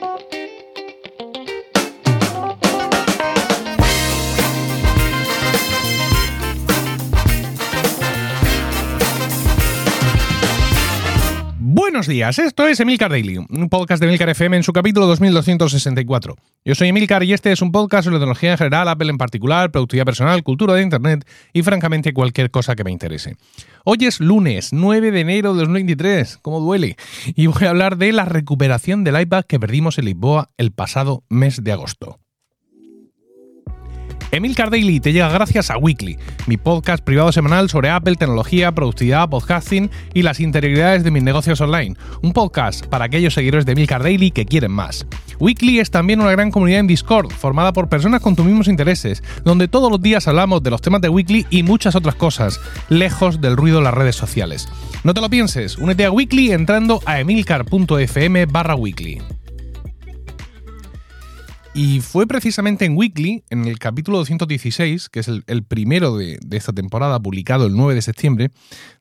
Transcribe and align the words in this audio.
Bye. 0.00 0.39
Buenos 12.00 12.14
días, 12.14 12.38
esto 12.38 12.66
es 12.66 12.80
Emilcar 12.80 13.10
Daily, 13.10 13.36
un 13.36 13.68
podcast 13.68 14.00
de 14.00 14.06
Emilcar 14.06 14.30
FM 14.30 14.56
en 14.56 14.62
su 14.62 14.72
capítulo 14.72 15.06
2264. 15.06 16.34
Yo 16.64 16.74
soy 16.74 16.88
Emilcar 16.88 17.22
y 17.24 17.34
este 17.34 17.52
es 17.52 17.60
un 17.60 17.72
podcast 17.72 18.04
sobre 18.04 18.16
tecnología 18.16 18.52
en 18.52 18.56
general, 18.56 18.88
Apple 18.88 19.10
en 19.10 19.18
particular, 19.18 19.70
productividad 19.70 20.06
personal, 20.06 20.42
cultura 20.42 20.72
de 20.72 20.82
Internet 20.82 21.28
y 21.52 21.60
francamente 21.62 22.14
cualquier 22.14 22.50
cosa 22.50 22.74
que 22.74 22.84
me 22.84 22.90
interese. 22.90 23.36
Hoy 23.84 23.98
es 24.06 24.18
lunes 24.18 24.72
9 24.72 25.10
de 25.10 25.20
enero 25.20 25.52
de 25.52 25.60
2023, 25.60 26.38
¿cómo 26.38 26.60
duele? 26.60 26.96
Y 27.36 27.48
voy 27.48 27.64
a 27.66 27.68
hablar 27.68 27.98
de 27.98 28.14
la 28.14 28.24
recuperación 28.24 29.04
del 29.04 29.20
iPad 29.20 29.44
que 29.44 29.60
perdimos 29.60 29.98
en 29.98 30.06
Lisboa 30.06 30.52
el 30.56 30.72
pasado 30.72 31.24
mes 31.28 31.62
de 31.62 31.72
agosto. 31.72 32.18
Emilcar 34.32 34.70
Daily 34.70 35.00
te 35.00 35.12
llega 35.12 35.28
gracias 35.28 35.70
a 35.70 35.76
Weekly, 35.76 36.16
mi 36.46 36.56
podcast 36.56 37.02
privado 37.02 37.32
semanal 37.32 37.68
sobre 37.68 37.90
Apple, 37.90 38.14
tecnología, 38.14 38.72
productividad, 38.72 39.28
podcasting 39.28 39.90
y 40.14 40.22
las 40.22 40.38
interioridades 40.38 41.02
de 41.02 41.10
mis 41.10 41.24
negocios 41.24 41.60
online. 41.60 41.96
Un 42.22 42.32
podcast 42.32 42.86
para 42.86 43.06
aquellos 43.06 43.34
seguidores 43.34 43.66
de 43.66 43.72
Emilcar 43.72 44.04
Daily 44.04 44.30
que 44.30 44.46
quieren 44.46 44.70
más. 44.70 45.04
Weekly 45.40 45.80
es 45.80 45.90
también 45.90 46.20
una 46.20 46.30
gran 46.30 46.52
comunidad 46.52 46.78
en 46.78 46.86
Discord, 46.86 47.32
formada 47.32 47.72
por 47.72 47.88
personas 47.88 48.20
con 48.20 48.36
tus 48.36 48.46
mismos 48.46 48.68
intereses, 48.68 49.24
donde 49.42 49.66
todos 49.66 49.90
los 49.90 50.00
días 50.00 50.28
hablamos 50.28 50.62
de 50.62 50.70
los 50.70 50.80
temas 50.80 51.00
de 51.00 51.08
Weekly 51.08 51.46
y 51.50 51.64
muchas 51.64 51.96
otras 51.96 52.14
cosas, 52.14 52.60
lejos 52.88 53.40
del 53.40 53.56
ruido 53.56 53.78
de 53.78 53.84
las 53.84 53.94
redes 53.94 54.14
sociales. 54.14 54.68
No 55.02 55.12
te 55.12 55.20
lo 55.20 55.28
pienses, 55.28 55.76
únete 55.76 56.04
a 56.04 56.12
Weekly 56.12 56.52
entrando 56.52 57.00
a 57.04 57.18
emilcar.fm 57.18 58.46
barra 58.46 58.76
weekly. 58.76 59.20
Y 61.82 62.02
fue 62.02 62.26
precisamente 62.26 62.84
en 62.84 62.94
Weekly, 62.94 63.42
en 63.48 63.64
el 63.64 63.78
capítulo 63.78 64.18
216, 64.18 65.08
que 65.08 65.20
es 65.20 65.28
el, 65.28 65.64
primero 65.64 66.14
de, 66.14 66.38
esta 66.50 66.74
temporada, 66.74 67.18
publicado 67.20 67.64
el 67.64 67.74
9 67.74 67.94
de 67.94 68.02
septiembre, 68.02 68.50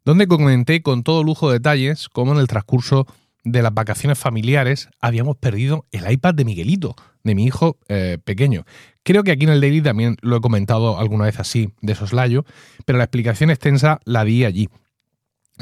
donde 0.06 0.30
comenté 0.30 0.82
con 0.82 1.04
todo 1.04 1.26
lujo 1.26 1.50
de 1.50 1.56
detalles 1.56 2.08
cómo 2.08 2.32
en 2.32 2.38
el 2.38 2.48
transcurso 2.48 3.06
de 3.44 3.62
las 3.62 3.74
vacaciones 3.74 4.18
familiares 4.18 4.88
habíamos 5.02 5.36
perdido 5.36 5.88
el 5.92 6.10
iPad 6.10 6.36
de 6.36 6.46
Miguelito, 6.46 6.96
de 7.26 7.36
mi 7.36 7.44
hijo 7.44 7.78
eh, 7.90 8.18
pequeño. 8.24 8.64
Creo 9.04 9.26
que 9.26 9.32
aquí 9.32 9.44
en 9.44 9.50
el 9.50 9.60
Daily 9.60 9.82
también 9.82 10.16
lo 10.22 10.38
he 10.38 10.40
comentado 10.40 11.00
alguna 11.00 11.26
vez 11.26 11.38
así, 11.38 11.74
de 11.82 11.96
soslayo, 11.96 12.46
pero 12.86 12.98
la 12.98 13.04
explicación 13.04 13.50
extensa 13.50 14.00
la 14.06 14.24
di 14.24 14.46
allí. 14.46 14.70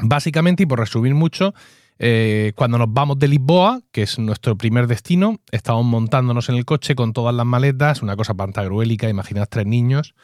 Básicamente, 0.00 0.62
y 0.62 0.66
por 0.66 0.78
resumir 0.78 1.16
mucho, 1.16 1.52
eh, 1.98 2.52
cuando 2.54 2.78
nos 2.78 2.92
vamos 2.92 3.18
de 3.18 3.28
Lisboa, 3.28 3.80
que 3.90 4.02
es 4.02 4.18
nuestro 4.18 4.56
primer 4.56 4.86
destino, 4.86 5.40
estamos 5.50 5.84
montándonos 5.84 6.48
en 6.48 6.54
el 6.54 6.64
coche 6.64 6.94
con 6.94 7.12
todas 7.12 7.34
las 7.34 7.46
maletas, 7.46 8.02
una 8.02 8.16
cosa 8.16 8.34
pantagruélica, 8.34 9.08
imaginad 9.08 9.48
tres 9.50 9.66
niños, 9.66 10.14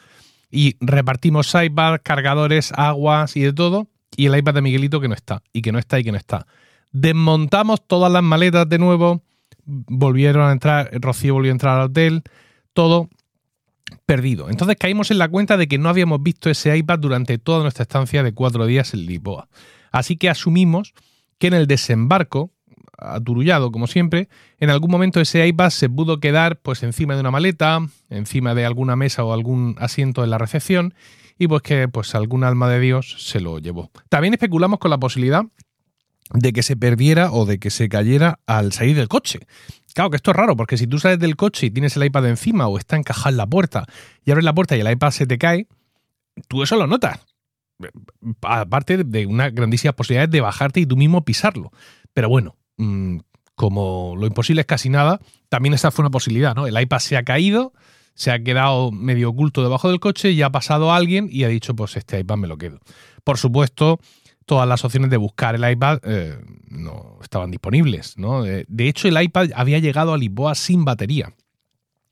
y 0.49 0.77
repartimos 0.79 1.53
iPad, 1.53 1.99
cargadores, 2.03 2.71
aguas 2.75 3.35
y 3.35 3.41
de 3.41 3.53
todo, 3.53 3.87
y 4.15 4.27
el 4.27 4.37
iPad 4.37 4.53
de 4.53 4.61
Miguelito 4.61 5.01
que 5.01 5.09
no 5.09 5.15
está, 5.15 5.41
y 5.51 5.61
que 5.61 5.73
no 5.73 5.79
está, 5.79 5.99
y 5.99 6.03
que 6.05 6.11
no 6.13 6.17
está. 6.17 6.47
Desmontamos 6.93 7.85
todas 7.85 8.11
las 8.11 8.23
maletas 8.23 8.69
de 8.69 8.79
nuevo, 8.79 9.21
volvieron 9.65 10.47
a 10.47 10.53
entrar, 10.53 10.89
Rocío 10.93 11.33
volvió 11.33 11.51
a 11.51 11.53
entrar 11.53 11.77
al 11.77 11.87
hotel, 11.87 12.23
todo 12.71 13.09
perdido. 14.05 14.49
Entonces 14.49 14.77
caímos 14.77 15.11
en 15.11 15.17
la 15.17 15.27
cuenta 15.27 15.57
de 15.57 15.67
que 15.67 15.77
no 15.77 15.89
habíamos 15.89 16.23
visto 16.23 16.49
ese 16.49 16.75
iPad 16.77 16.99
durante 16.99 17.37
toda 17.37 17.63
nuestra 17.63 17.83
estancia 17.83 18.23
de 18.23 18.33
cuatro 18.33 18.65
días 18.65 18.93
en 18.93 19.05
Lisboa. 19.05 19.49
Así 19.91 20.15
que 20.15 20.29
asumimos 20.29 20.93
que 21.37 21.47
en 21.47 21.53
el 21.53 21.67
desembarco, 21.67 22.51
aturullado 22.97 23.71
como 23.71 23.87
siempre, 23.87 24.29
en 24.59 24.69
algún 24.69 24.91
momento 24.91 25.19
ese 25.19 25.45
iPad 25.47 25.69
se 25.69 25.89
pudo 25.89 26.19
quedar 26.19 26.59
pues 26.59 26.83
encima 26.83 27.15
de 27.15 27.21
una 27.21 27.31
maleta, 27.31 27.79
encima 28.09 28.55
de 28.55 28.65
alguna 28.65 28.95
mesa 28.95 29.23
o 29.23 29.33
algún 29.33 29.75
asiento 29.79 30.23
en 30.23 30.29
la 30.29 30.37
recepción 30.37 30.93
y 31.37 31.47
pues 31.47 31.61
que 31.61 31.87
pues 31.87 32.15
algún 32.15 32.43
alma 32.43 32.69
de 32.69 32.79
Dios 32.79 33.15
se 33.19 33.39
lo 33.39 33.59
llevó. 33.59 33.91
También 34.09 34.33
especulamos 34.33 34.79
con 34.79 34.91
la 34.91 34.97
posibilidad 34.97 35.43
de 36.33 36.53
que 36.53 36.63
se 36.63 36.75
perdiera 36.75 37.31
o 37.31 37.45
de 37.45 37.59
que 37.59 37.69
se 37.69 37.89
cayera 37.89 38.39
al 38.47 38.71
salir 38.71 38.95
del 38.95 39.07
coche. 39.07 39.39
Claro 39.93 40.09
que 40.09 40.17
esto 40.17 40.31
es 40.31 40.37
raro, 40.37 40.55
porque 40.55 40.77
si 40.77 40.87
tú 40.87 40.99
sales 40.99 41.19
del 41.19 41.35
coche 41.35 41.67
y 41.67 41.71
tienes 41.71 41.95
el 41.95 42.03
iPad 42.03 42.27
encima 42.27 42.67
o 42.67 42.77
está 42.77 42.97
encajado 42.97 43.29
en 43.29 43.37
la 43.37 43.47
puerta 43.47 43.85
y 44.25 44.31
abres 44.31 44.43
la 44.43 44.53
puerta 44.53 44.75
y 44.75 44.81
el 44.81 44.91
iPad 44.91 45.11
se 45.11 45.27
te 45.27 45.37
cae, 45.37 45.67
tú 46.47 46.63
eso 46.63 46.75
lo 46.75 46.87
notas 46.87 47.19
aparte 48.41 49.03
de 49.03 49.25
una 49.25 49.49
grandísima 49.49 49.93
posibilidad 49.93 50.29
de 50.29 50.41
bajarte 50.41 50.79
y 50.79 50.85
tú 50.85 50.95
mismo 50.97 51.23
pisarlo. 51.25 51.71
Pero 52.13 52.29
bueno, 52.29 52.55
mm, 52.77 53.17
como 53.55 54.15
lo 54.17 54.27
imposible 54.27 54.61
es 54.61 54.67
casi 54.67 54.89
nada, 54.89 55.19
también 55.49 55.73
esa 55.73 55.91
fue 55.91 56.03
una 56.03 56.11
posibilidad, 56.11 56.55
¿no? 56.55 56.67
El 56.67 56.79
iPad 56.79 56.99
se 56.99 57.17
ha 57.17 57.23
caído, 57.23 57.73
se 58.13 58.31
ha 58.31 58.43
quedado 58.43 58.91
medio 58.91 59.29
oculto 59.29 59.63
debajo 59.63 59.89
del 59.89 59.99
coche 59.99 60.31
y 60.31 60.41
ha 60.41 60.49
pasado 60.49 60.93
alguien 60.93 61.27
y 61.31 61.43
ha 61.43 61.47
dicho, 61.47 61.75
pues 61.75 61.97
este 61.97 62.19
iPad 62.19 62.37
me 62.37 62.47
lo 62.47 62.57
quedo. 62.57 62.79
Por 63.23 63.37
supuesto, 63.37 63.99
todas 64.45 64.67
las 64.67 64.85
opciones 64.85 65.09
de 65.09 65.17
buscar 65.17 65.55
el 65.55 65.69
iPad 65.69 65.99
eh, 66.03 66.37
no 66.69 67.17
estaban 67.21 67.51
disponibles, 67.51 68.17
¿no? 68.17 68.43
De 68.43 68.87
hecho, 68.87 69.07
el 69.07 69.21
iPad 69.21 69.49
había 69.55 69.79
llegado 69.79 70.13
a 70.13 70.17
Lisboa 70.17 70.55
sin 70.55 70.85
batería 70.85 71.33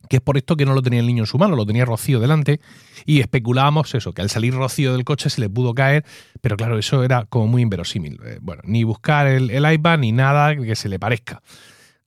que 0.10 0.18
es 0.18 0.22
por 0.22 0.38
esto 0.38 0.56
que 0.56 0.66
no 0.66 0.74
lo 0.74 0.82
tenía 0.82 1.00
el 1.00 1.08
niño 1.08 1.24
en 1.24 1.28
su 1.28 1.38
mano, 1.38 1.56
lo 1.56 1.66
tenía 1.66 1.86
Rocío 1.86 2.20
delante, 2.20 2.60
y 3.06 3.20
especulábamos 3.20 3.94
eso, 3.96 4.14
que 4.14 4.22
al 4.22 4.30
salir 4.30 4.54
Rocío 4.54 4.94
del 4.94 5.04
coche 5.04 5.30
se 5.30 5.42
le 5.42 5.50
pudo 5.50 5.74
caer, 5.74 6.06
pero 6.42 6.58
claro, 6.58 6.78
eso 6.78 7.04
era 7.04 7.26
como 7.26 7.48
muy 7.48 7.62
inverosímil. 7.62 8.20
Eh, 8.26 8.40
bueno, 8.42 8.62
ni 8.66 8.84
buscar 8.84 9.28
el, 9.28 9.50
iPad 9.50 10.00
ni 10.00 10.12
nada 10.12 10.56
que 10.56 10.76
se 10.76 10.90
le 10.90 11.00
parezca. 11.00 11.42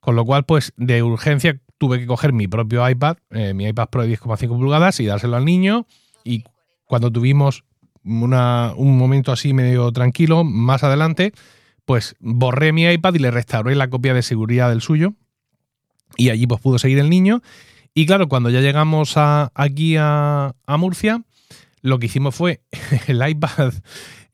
Con 0.01 0.15
lo 0.15 0.25
cual, 0.25 0.45
pues 0.45 0.73
de 0.77 1.03
urgencia 1.03 1.59
tuve 1.79 1.99
que 1.99 2.07
coger 2.07 2.33
mi 2.33 2.49
propio 2.49 2.89
iPad, 2.89 3.17
eh, 3.31 3.55
mi 3.55 3.67
iPad 3.67 3.89
Pro 3.89 4.03
de 4.03 4.19
10,5 4.19 4.49
pulgadas 4.49 5.01
y 5.01 5.07
dárselo 5.07 5.37
al 5.37 5.45
niño, 5.45 5.87
y 6.25 6.45
cuando 6.85 7.11
tuvimos 7.11 7.65
un 8.05 8.99
momento 8.99 9.33
así 9.33 9.53
medio 9.53 9.91
tranquilo, 9.91 10.45
más 10.45 10.85
adelante, 10.85 11.33
pues 11.85 12.15
borré 12.21 12.73
mi 12.73 12.85
iPad 12.85 13.15
y 13.15 13.19
le 13.19 13.33
restauré 13.33 13.75
la 13.75 13.91
copia 13.91 14.15
de 14.15 14.23
seguridad 14.23 14.69
del 14.69 14.81
suyo, 14.81 15.15
y 16.17 16.31
allí 16.31 16.47
pues 16.47 16.61
pudo 16.61 16.79
seguir 16.79 17.01
el 17.01 17.11
niño 17.11 17.43
y 17.99 18.05
claro, 18.05 18.29
cuando 18.29 18.51
ya 18.51 18.61
llegamos 18.61 19.15
aquí 19.17 19.97
a, 19.99 20.53
Murcia, 20.67 21.23
lo 21.81 21.99
que 21.99 22.05
hicimos 22.05 22.35
fue 22.35 22.61
el 23.07 23.27
iPad, 23.27 23.73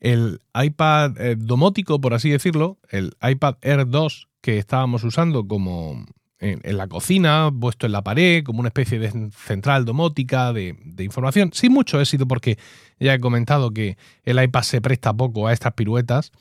el 0.01 0.41
iPad 0.53 1.17
eh, 1.17 1.35
domótico, 1.37 2.01
por 2.01 2.13
así 2.13 2.29
decirlo, 2.29 2.77
el 2.89 3.15
iPad 3.21 3.55
Air 3.61 3.87
2 3.87 4.27
que 4.41 4.57
estábamos 4.57 5.05
usando 5.05 5.47
como 5.47 6.05
en, 6.39 6.75
la 6.75 6.89
cocina, 6.89 7.49
puesto 7.57 7.85
en 7.85 7.93
la 7.93 8.01
pared, 8.03 8.43
como 8.43 8.59
una 8.59 8.67
especie 8.67 8.99
de 8.99 9.31
central 9.31 9.85
domótica 9.85 10.51
de, 10.51 10.75
información, 10.99 11.51
sin 11.53 11.71
mucho 11.71 12.01
éxito 12.01 12.27
porque 12.27 12.57
ya 12.99 13.13
he 13.13 13.19
comentado 13.21 13.71
que 13.71 13.97
el 14.23 14.43
iPad 14.43 14.63
se 14.63 14.81
presta 14.81 15.13
poco 15.13 15.47
a 15.47 15.53
estas 15.53 15.71
piruetas, 15.71 16.33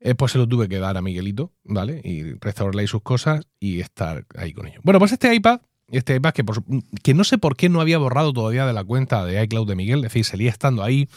eh, 0.00 0.14
pues 0.14 0.32
se 0.32 0.38
lo 0.38 0.48
tuve 0.48 0.70
que 0.70 0.78
dar 0.78 0.96
a 0.96 1.02
Miguelito, 1.02 1.52
¿vale? 1.64 2.00
Y 2.02 2.32
restaurarle 2.40 2.86
sus 2.86 3.02
cosas 3.02 3.46
y 3.60 3.80
estar 3.80 4.24
ahí 4.38 4.54
con 4.54 4.68
ellos. 4.68 4.80
Bueno, 4.82 4.98
pues 4.98 5.12
este 5.12 5.34
iPad 5.34 5.60
este 5.88 6.16
iPad 6.16 6.32
que, 6.32 6.44
que 7.02 7.14
no 7.14 7.24
sé 7.24 7.38
por 7.38 7.56
qué 7.56 7.68
no 7.68 7.80
había 7.80 7.98
borrado 7.98 8.32
todavía 8.32 8.66
de 8.66 8.72
la 8.72 8.84
cuenta 8.84 9.24
de 9.24 9.42
iCloud 9.44 9.68
de 9.68 9.76
Miguel, 9.76 9.98
es 9.98 10.04
decir, 10.04 10.24
seguía 10.24 10.50
estando 10.50 10.82
ahí, 10.82 11.08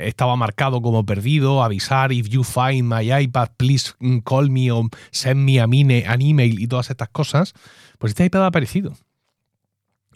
estaba 0.00 0.36
marcado 0.36 0.82
como 0.82 1.04
perdido, 1.04 1.62
avisar, 1.62 2.12
if 2.12 2.28
you 2.28 2.44
find 2.44 2.84
my 2.84 3.12
iPad, 3.12 3.48
please 3.56 3.92
call 4.24 4.50
me 4.50 4.70
or 4.70 4.88
send 5.10 5.44
me 5.44 5.60
a 5.60 5.64
an 5.64 6.22
email 6.22 6.60
y 6.60 6.66
todas 6.66 6.90
estas 6.90 7.08
cosas, 7.08 7.54
pues 7.98 8.10
este 8.10 8.24
iPad 8.24 8.44
ha 8.44 8.46
aparecido. 8.48 8.94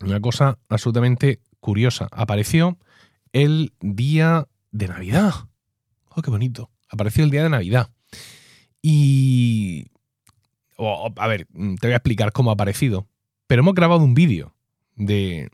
Una 0.01 0.21
cosa 0.21 0.59
absolutamente 0.69 1.41
curiosa. 1.61 2.09
Apareció 2.13 2.79
el 3.33 3.73
día 3.81 4.47
de 4.71 4.89
Navidad. 4.89 5.35
Oh, 6.11 6.23
qué 6.23 6.31
bonito. 6.31 6.71
Apareció 6.89 7.25
el 7.25 7.31
día 7.31 7.43
de 7.43 7.51
Navidad. 7.51 7.91
Y... 8.81 9.87
a 10.79 11.27
ver, 11.27 11.47
te 11.47 11.87
voy 11.87 11.93
a 11.93 11.97
explicar 11.97 12.33
cómo 12.33 12.51
ha 12.51 12.55
aparecido. 12.55 13.08
Pero 13.49 13.63
hemos 13.63 13.75
grabado 13.75 14.05
un 14.05 14.15
vídeo 14.15 14.55
de, 14.95 15.51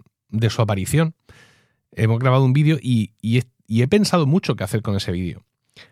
su 0.50 0.60
aparición. 0.60 1.14
Hemos 1.92 2.18
grabado 2.18 2.44
un 2.44 2.52
vídeo 2.52 2.76
y, 2.82 3.12
he 3.22 3.88
pensado 3.88 4.26
mucho 4.26 4.56
qué 4.56 4.64
hacer 4.64 4.82
con 4.82 4.96
ese 4.96 5.12
vídeo. 5.12 5.44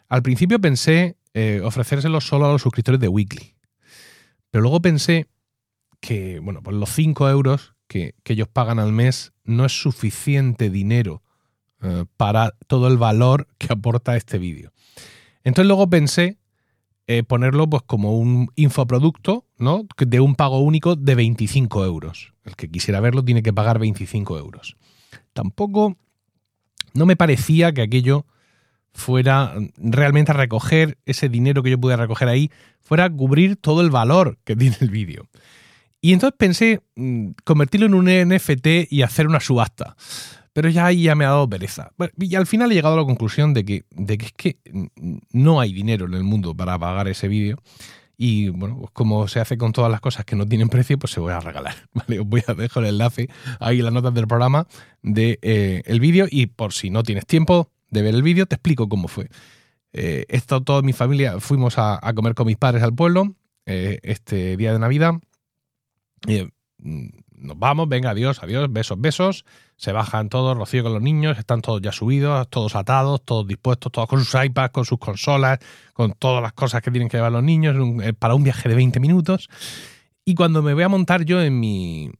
Al 0.08 0.22
principio 0.22 0.60
pensé 0.60 1.16
eh, 1.32 1.62
ofrecérselo 1.64 2.20
solo 2.20 2.46
a 2.46 2.52
los 2.52 2.62
suscriptores 2.62 3.00
de 3.00 3.08
Weekly. 3.08 3.54
Pero 4.50 4.62
luego 4.62 4.82
pensé 4.82 5.28
que, 6.00 6.40
bueno, 6.40 6.60
pues 6.62 6.76
los 6.76 6.90
5 6.90 7.31
euros 7.31 7.75
que, 7.87 8.14
ellos 8.25 8.49
pagan 8.49 8.81
al 8.81 8.93
mes 8.93 9.32
no 9.44 9.64
es 9.64 9.81
suficiente 9.81 10.70
dinero 10.70 11.22
eh, 11.82 12.04
para 12.16 12.52
todo 12.66 12.88
el 12.88 12.99
valor 12.99 13.46
que 13.58 13.72
aporta 13.72 14.16
este 14.16 14.38
vídeo. 14.38 14.72
Entonces 15.44 15.69
luego 15.69 15.88
pensé 15.88 16.38
eh, 17.19 17.25
ponerlo 17.25 17.69
pues 17.69 17.82
como 17.85 18.19
un 18.19 18.50
infoproducto, 18.56 19.44
¿no? 19.59 19.87
De 19.97 20.20
un 20.20 20.35
pago 20.35 20.61
único 20.61 20.97
de 20.97 21.14
25 21.14 21.85
euros. 21.85 22.32
El 22.44 22.56
que 22.56 22.70
quisiera 22.70 23.00
verlo 23.00 23.25
tiene 23.25 23.43
que 23.43 23.53
pagar 23.53 23.79
25 23.79 24.38
euros. 24.38 24.76
Tampoco 25.32 25.97
no 26.94 27.06
me 27.06 27.17
parecía 27.17 27.73
que 27.73 27.82
aquello 27.82 28.26
fuera 28.93 29.55
realmente 29.76 30.32
a 30.32 30.35
recoger 30.35 30.99
ese 31.06 31.29
dinero 31.29 31.62
que 31.62 31.70
yo 31.70 31.81
pude 31.81 31.97
recoger 31.97 32.29
ahí, 32.29 32.50
fuera 32.81 33.05
a 33.05 33.11
cubrir 33.11 33.56
todo 33.56 33.81
el 33.81 33.91
valor 33.91 34.38
que 34.44 34.56
tiene 34.56 34.76
el 34.81 34.91
vídeo. 34.91 35.29
Y 36.00 36.12
entonces 36.12 36.37
pensé 36.37 36.82
mm, 36.97 37.31
convertirlo 37.44 37.87
en 37.87 37.94
un 37.94 38.06
NFT 38.06 38.91
y 38.91 39.03
hacer 39.03 39.29
una 39.29 39.41
subasta. 39.41 39.97
Pero 40.52 40.69
ya 40.69 40.87
ahí 40.87 41.04
ya 41.04 41.14
me 41.14 41.25
ha 41.25 41.28
dado 41.28 41.49
pereza. 41.49 41.93
y 42.19 42.34
al 42.34 42.46
final 42.46 42.70
he 42.70 42.75
llegado 42.75 42.94
a 42.94 42.99
la 42.99 43.04
conclusión 43.06 43.54
de 43.54 43.64
que, 43.64 43.84
de 43.90 44.19
que 44.19 44.26
es 44.26 44.32
que 44.32 44.56
no 45.32 45.60
hay 45.60 45.72
dinero 45.72 46.06
en 46.06 46.14
el 46.14 46.25
mundo 46.25 46.54
para 46.54 46.78
pagar 46.78 47.08
ese 47.08 47.28
vídeo. 47.28 47.58
Y 48.19 48.50
bueno, 48.50 48.76
pues 48.78 48.90
como 48.93 49.26
se 49.26 49.40
hace 49.40 49.56
con 49.58 49.72
todas 49.72 49.90
las 49.90 50.00
cosas 50.00 50.25
que 50.25 50.37
no 50.37 50.46
tienen 50.46 50.69
precio, 50.69 50.99
pues 50.99 51.12
se 51.12 51.20
voy 51.20 51.32
a 51.32 51.40
regalar. 51.40 51.75
¿vale? 51.94 52.20
Os 52.20 52.26
voy 52.26 52.43
a 52.46 52.54
dejar 52.54 52.84
el 52.84 52.90
enlace 52.90 53.28
ahí 53.58 53.78
en 53.78 53.84
las 53.84 53.94
notas 53.94 54.14
del 54.14 54.26
programa 54.26 54.66
del 55.02 55.38
de, 55.43 55.82
eh, 55.87 55.99
vídeo. 55.99 56.26
Y 56.31 56.46
por 56.46 56.72
si 56.72 56.90
no 56.90 57.02
tienes 57.02 57.26
tiempo 57.26 57.70
de 57.90 58.02
ver 58.02 58.14
el 58.14 58.22
vídeo, 58.22 58.46
te 58.46 58.56
explico 58.56 58.88
cómo 58.88 59.08
fue. 59.08 59.28
Eh, 59.93 60.25
esto, 60.28 60.62
toda 60.62 60.82
mi 60.82 60.93
familia 60.93 61.40
fuimos 61.40 61.75
a, 61.78 62.00
comer 62.14 62.34
con 62.34 62.46
mis 62.46 62.56
padres 62.56 62.82
al 62.82 62.94
pueblo 62.94 63.34
eh, 63.66 63.99
este 64.02 64.56
día 64.56 64.72
de 64.72 64.78
Navidad. 64.78 65.14
Y, 66.26 66.49
mm, 66.78 67.08
nos 67.43 67.58
vamos, 67.58 67.88
venga, 67.88 68.10
adiós, 68.10 68.43
adiós, 68.43 68.72
besos, 68.72 69.00
besos. 69.00 69.44
Se 69.82 69.90
bajan 69.90 70.29
todos, 70.29 70.56
Rocío 70.56 70.84
con 70.84 70.93
los 70.93 71.02
niños, 71.02 71.37
están 71.40 71.61
todos 71.61 71.82
ya 71.82 71.90
subidos, 71.90 72.49
todos 72.49 72.76
atados, 72.76 73.20
todos 73.25 73.49
dispuestos, 73.49 73.90
todos 73.90 74.08
con 74.08 74.25
sus 74.25 74.40
iPads, 74.40 74.70
con 74.70 74.84
sus 74.84 75.00
consolas, 75.00 75.58
con 75.93 76.12
todas 76.12 76.40
las 76.40 76.52
cosas 76.52 76.82
que 76.82 76.93
tienen 76.93 77.08
que 77.08 77.17
llevar 77.17 77.32
los 77.32 77.43
niños 77.43 77.75
eh, 78.05 78.12
para 78.12 78.37
un 78.37 78.44
viaje 78.44 78.69
de 78.69 78.76
20 78.76 79.00
minutos. 79.00 79.49
Y 80.25 80.37
cuando 80.37 80.62
me 80.62 80.73
voy 80.73 80.84
a 80.84 80.88
montar 80.88 81.25
yo 81.25 81.43
en 81.43 81.58
mi, 81.58 82.12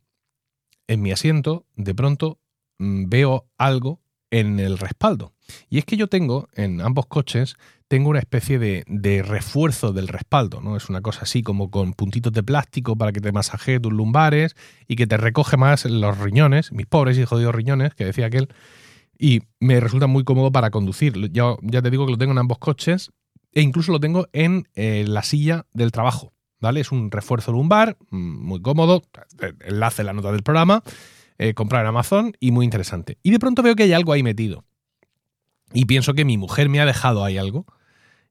en 0.89 1.03
mi 1.03 1.13
asiento, 1.13 1.65
de 1.77 1.95
pronto 1.95 2.41
mm, 2.79 3.09
veo 3.09 3.47
algo 3.59 4.01
en 4.33 4.59
el 4.59 4.77
respaldo. 4.77 5.32
Y 5.69 5.79
es 5.79 5.85
que 5.85 5.97
yo 5.97 6.07
tengo 6.07 6.49
en 6.55 6.81
ambos 6.81 7.07
coches 7.07 7.57
tengo 7.93 8.09
una 8.09 8.21
especie 8.21 8.59
de, 8.59 9.23
refuerzo 9.23 9.93
del 9.93 10.09
respaldo, 10.09 10.63
¿no? 10.63 10.79
Es 10.79 10.89
una 10.89 11.03
cosa 11.03 11.25
así 11.25 11.43
como 11.43 11.71
con 11.71 11.93
puntitos 11.93 12.33
de 12.33 12.43
plástico 12.43 12.97
para 12.97 13.13
que 13.13 13.21
te 13.21 13.33
masajee 13.33 13.81
tus 13.81 13.93
lumbares 13.93 14.57
y 14.89 14.97
que 14.97 15.07
te 15.07 15.19
recoge 15.19 15.59
más 15.59 15.85
los 15.85 16.19
riñones, 16.19 16.73
mis 16.73 16.87
pobres 16.87 17.19
y 17.19 17.27
jodidos 17.27 17.55
riñones, 17.55 17.95
que 17.95 18.07
decía 18.07 18.25
aquel, 18.25 18.49
y 19.19 19.43
me 19.61 19.79
resulta 19.79 20.07
muy 20.07 20.25
cómodo 20.25 20.51
para 20.51 20.71
conducir. 20.71 21.31
Yo 21.33 21.59
ya 21.61 21.83
te 21.83 21.91
digo 21.91 22.07
que 22.07 22.13
lo 22.13 22.17
tengo 22.17 22.33
en 22.33 22.39
ambos 22.39 22.57
coches 22.57 23.11
e 23.53 23.61
incluso 23.61 23.93
lo 23.93 24.01
tengo 24.01 24.27
en 24.33 24.67
eh, 24.75 25.05
la 25.07 25.23
silla 25.23 25.67
del 25.75 25.93
trabajo, 25.93 26.33
¿vale? 26.61 26.81
Es 26.81 26.93
un 26.93 27.11
refuerzo 27.11 27.53
lumbar, 27.53 27.99
mm, 28.09 28.17
muy 28.17 28.63
cómodo, 28.63 29.03
enlace 29.67 30.01
en 30.01 30.07
la 30.07 30.15
nota 30.15 30.33
del 30.33 30.43
programa, 30.43 30.83
eh, 31.37 31.53
comprar 31.53 31.83
en 31.83 31.89
Amazon 31.89 32.33
y 32.41 32.53
muy 32.53 32.65
interesante. 32.65 33.19
Y 33.23 33.33
de 33.33 33.39
pronto 33.39 33.63
veo 33.63 33.77
que 33.77 33.83
hay 33.83 33.93
algo 33.93 34.15
ahí 34.15 34.23
metido. 34.23 34.65
Y 35.75 35.87
pienso 35.87 36.15
que 36.15 36.25
mi 36.25 36.37
mujer 36.37 36.69
me 36.69 36.81
ha 36.81 36.87
dejado 36.87 37.25
ahí 37.25 37.39
algo 37.39 37.67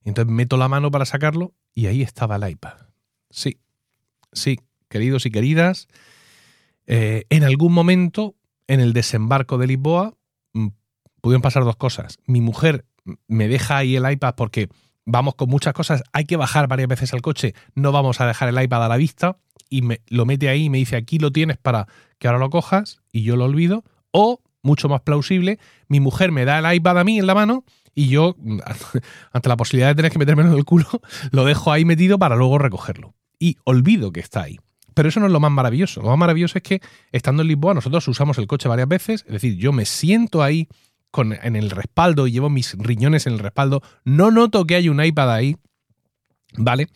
entonces 0.04 0.32
meto 0.34 0.58
la 0.58 0.68
mano 0.68 0.92
para 0.92 1.06
sacarlo 1.06 1.54
y 1.74 1.88
ahí 1.88 2.02
estaba 2.02 2.36
el 2.36 2.50
iPad. 2.50 2.74
Sí, 3.30 3.60
sí, 4.32 4.60
queridos 4.90 5.26
y 5.26 5.32
queridas, 5.32 5.88
eh, 6.88 7.26
en 7.30 7.44
algún 7.44 7.74
momento 7.74 8.36
en 8.68 8.80
el 8.80 8.94
desembarco 8.94 9.58
de 9.58 9.68
Lisboa 9.68 10.16
mm, 10.54 10.68
pudieron 11.22 11.42
pasar 11.42 11.64
dos 11.64 11.76
cosas. 11.76 12.18
Mi 12.26 12.42
mujer 12.42 12.86
me 13.28 13.48
deja 13.48 13.78
ahí 13.78 13.96
el 13.96 14.10
iPad 14.10 14.36
porque 14.36 14.70
vamos 15.06 15.36
con 15.36 15.50
muchas 15.50 15.74
cosas, 15.74 16.04
hay 16.14 16.26
que 16.26 16.38
bajar 16.38 16.68
varias 16.68 16.88
veces 16.88 17.14
al 17.14 17.22
coche, 17.22 17.54
no 17.76 17.92
vamos 17.92 18.22
a 18.22 18.28
dejar 18.28 18.50
el 18.50 18.62
iPad 18.62 18.86
a 18.86 18.90
la 18.90 18.98
vista 18.98 19.38
y 19.70 19.82
me 19.82 20.02
lo 20.08 20.26
mete 20.26 20.50
ahí 20.50 20.66
y 20.66 20.70
me 20.70 20.78
dice 20.78 20.96
aquí 20.96 21.18
lo 21.20 21.32
tienes 21.32 21.58
para 21.58 21.88
que 22.18 22.28
ahora 22.28 22.40
lo 22.40 22.50
cojas 22.50 23.02
y 23.12 23.24
yo 23.24 23.36
lo 23.36 23.46
olvido. 23.46 23.84
O, 24.12 24.42
mucho 24.64 24.90
más 24.90 25.02
plausible, 25.02 25.60
mi 25.88 26.00
mujer 26.00 26.32
me 26.32 26.46
da 26.46 26.60
el 26.60 26.76
iPad 26.76 27.00
a 27.00 27.04
mí 27.04 27.20
en 27.20 27.28
la 27.28 27.36
mano 27.36 27.64
y 27.94 28.08
yo, 28.08 28.36
ante 29.34 29.50
la 29.50 29.58
posibilidad 29.58 29.90
de 29.90 29.96
tener 29.96 30.12
que 30.12 30.20
meterme 30.20 30.44
en 30.44 30.54
el 30.54 30.66
culo, 30.66 30.88
lo 31.32 31.46
dejo 31.46 31.72
ahí 31.72 31.86
metido 31.86 32.20
para 32.20 32.36
luego 32.36 32.58
recogerlo. 32.58 33.14
Y 33.40 33.58
olvido 33.64 34.12
que 34.12 34.20
está 34.20 34.44
ahí. 34.44 34.60
Pero 34.94 35.10
eso 35.10 35.20
no 35.20 35.26
es 35.26 35.32
lo 35.32 35.40
más 35.40 35.52
maravilloso. 35.52 36.02
Lo 36.02 36.10
más 36.10 36.18
maravilloso 36.18 36.58
es 36.58 36.64
que 36.64 36.82
estando 37.12 37.42
en 37.42 37.48
Lisboa 37.48 37.74
nosotros 37.74 38.08
usamos 38.08 38.38
el 38.38 38.48
coche 38.48 38.70
varias 38.70 38.88
veces, 38.88 39.24
es 39.26 39.34
decir, 39.34 39.58
yo 39.58 39.72
me 39.72 39.86
siento 39.86 40.44
ahí 40.44 40.68
con, 41.12 41.34
en 41.34 41.56
el 41.56 41.70
respaldo 41.70 42.28
y 42.28 42.32
llevo 42.32 42.50
mis 42.50 42.78
riñones 42.78 43.26
en 43.28 43.34
el 43.34 43.40
respaldo, 43.40 43.82
no 44.04 44.32
noto 44.32 44.66
que 44.66 44.76
hay 44.76 44.90
un 44.90 45.04
iPad 45.04 45.34
ahí, 45.34 45.58
¿vale? 46.58 46.88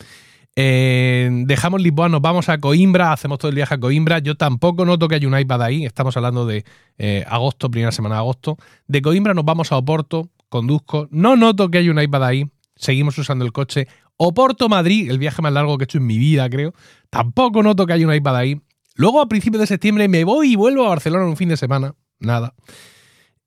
Eh, 0.57 1.29
dejamos 1.45 1.81
Lisboa, 1.81 2.07
nos 2.07 2.21
vamos 2.21 2.47
a 2.47 2.59
Coimbra, 2.59 3.11
hacemos 3.11 3.39
todo 3.39 3.49
el 3.49 3.55
viaje 3.55 3.75
a 3.75 3.79
Coimbra. 3.79 4.19
Yo 4.19 4.35
tampoco 4.35 4.85
noto 4.85 5.07
que 5.07 5.15
hay 5.15 5.25
un 5.25 5.37
iPad 5.37 5.61
ahí, 5.63 5.85
estamos 5.85 6.15
hablando 6.15 6.45
de 6.45 6.63
eh, 6.97 7.25
agosto, 7.27 7.69
primera 7.69 7.91
semana 7.91 8.15
de 8.15 8.19
agosto. 8.19 8.57
De 8.87 9.01
Coimbra 9.01 9.33
nos 9.33 9.43
vamos 9.43 9.71
a 9.71 9.77
Oporto, 9.77 10.29
conduzco, 10.47 11.07
no 11.11 11.35
noto 11.35 11.69
que 11.69 11.79
hay 11.79 11.89
un 11.89 12.01
iPad 12.01 12.23
ahí, 12.23 12.49
seguimos 12.75 13.17
usando 13.17 13.43
el 13.43 13.51
coche. 13.51 13.87
Oporto 14.17 14.69
Madrid, 14.69 15.11
el 15.11 15.19
viaje 15.19 15.41
más 15.41 15.51
largo 15.51 15.77
que 15.77 15.83
he 15.83 15.85
hecho 15.85 15.97
en 15.97 16.07
mi 16.07 16.17
vida, 16.17 16.49
creo, 16.49 16.73
tampoco 17.09 17.61
noto 17.61 17.85
que 17.85 17.93
hay 17.93 18.05
un 18.05 18.13
iPad 18.13 18.37
ahí. 18.37 18.61
Luego 18.95 19.19
a 19.19 19.27
principios 19.27 19.59
de 19.59 19.67
septiembre 19.67 20.07
me 20.07 20.23
voy 20.23 20.53
y 20.53 20.55
vuelvo 20.55 20.85
a 20.85 20.89
Barcelona 20.89 21.25
en 21.25 21.31
un 21.31 21.37
fin 21.37 21.49
de 21.49 21.57
semana, 21.57 21.95
nada. 22.19 22.53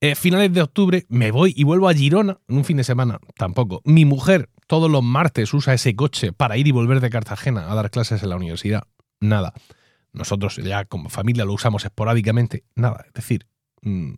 Eh, 0.00 0.15
finales 0.15 0.53
de 0.53 0.62
octubre 0.62 1.06
me 1.09 1.33
voy 1.33 1.53
y 1.56 1.65
vuelvo 1.65 1.89
a 1.89 1.95
Girona 1.95 2.39
en 2.47 2.59
un 2.59 2.65
fin 2.65 2.77
de 2.77 2.85
semana, 2.85 3.19
tampoco. 3.37 3.83
Mi 3.85 4.05
mujer 4.05 4.49
todos 4.69 4.89
los 4.89 5.03
martes 5.03 5.53
usa 5.53 5.75
ese 5.75 5.97
coche 5.97 6.33
para 6.33 6.56
ir 6.56 6.69
y 6.69 6.71
volver 6.71 7.00
de 7.00 7.11
Cartagena 7.11 7.71
a 7.71 7.75
dar 7.75 7.91
clases 7.91 8.23
en 8.23 8.29
la 8.29 8.37
universidad, 8.37 8.85
nada. 9.19 9.55
Nosotros 10.12 10.56
ya 10.56 10.85
como 10.85 11.09
familia 11.09 11.45
lo 11.45 11.53
usamos 11.53 11.85
esporádicamente, 11.85 12.65
nada. 12.77 13.05
Es 13.09 13.12
decir, 13.12 13.47
mm, 13.83 14.12